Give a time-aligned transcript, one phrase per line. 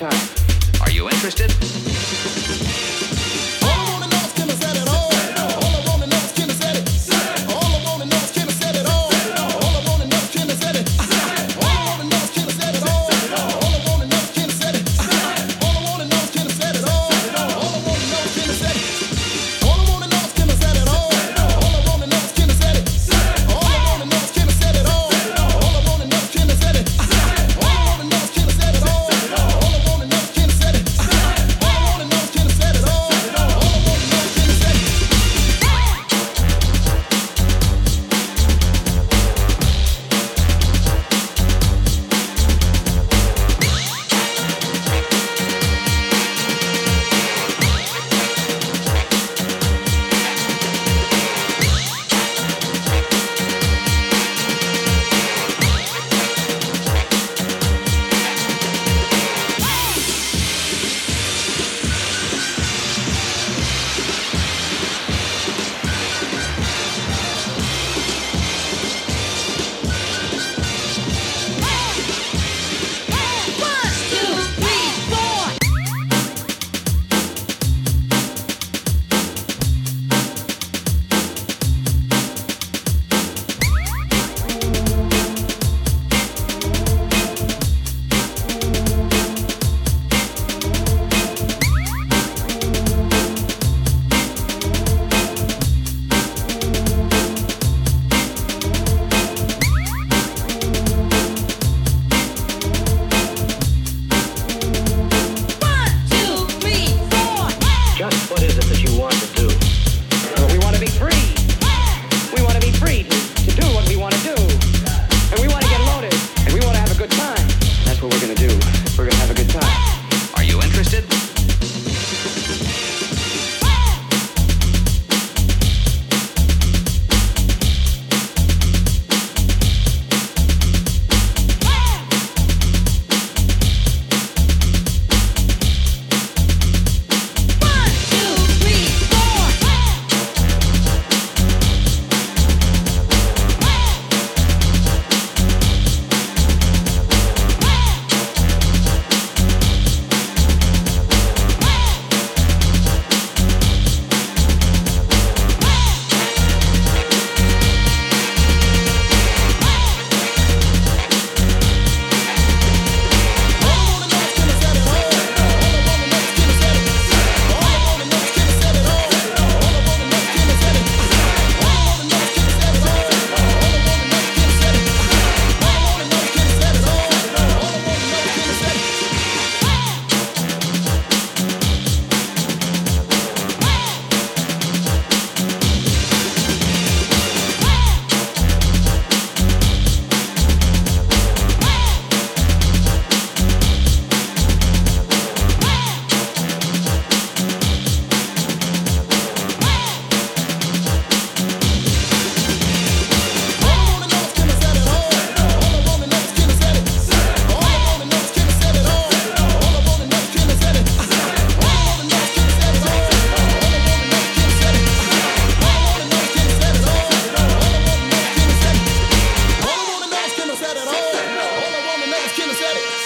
[0.00, 0.80] time.
[0.80, 1.89] Are you interested?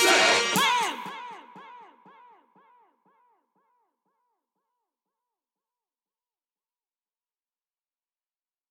[0.04, 0.53] Say.